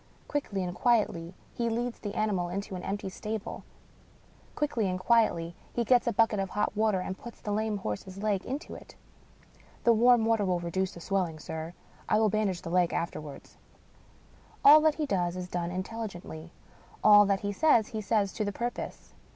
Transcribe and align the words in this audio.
Quickly 0.27 0.63
and 0.63 0.73
quietly, 0.73 1.35
he 1.53 1.69
leads 1.69 1.99
the 1.99 2.15
ani 2.15 2.31
mal 2.31 2.49
into 2.49 2.73
an 2.75 2.81
empty 2.81 3.07
stable; 3.07 3.63
quickly 4.55 4.89
and 4.89 4.99
quietly, 4.99 5.53
he 5.73 5.83
gets 5.83 6.07
a 6.07 6.11
bucket 6.11 6.39
of 6.39 6.49
hot 6.49 6.75
water, 6.75 6.99
and 7.01 7.19
puts 7.19 7.39
the 7.39 7.51
lame 7.51 7.77
horse's 7.77 8.17
leg 8.17 8.43
into 8.43 8.73
it. 8.73 8.95
"The 9.83 9.93
warm 9.93 10.25
water 10.25 10.43
will 10.43 10.59
reduce 10.59 10.91
the 10.93 11.01
swelling, 11.01 11.37
sir. 11.37 11.75
I 12.09 12.17
will 12.19 12.29
bandage 12.29 12.63
the 12.63 12.71
leg 12.71 12.93
afterwards." 12.93 13.57
All 14.65 14.81
that 14.81 14.95
he 14.95 15.05
does 15.05 15.35
is 15.35 15.47
done 15.47 15.69
intelligently; 15.69 16.51
all 17.03 17.27
that 17.27 17.41
he 17.41 17.51
says, 17.53 17.89
he 17.89 18.01
says 18.01 18.33
to 18.33 18.43
the 18.43 18.51
purpose. 18.51 19.13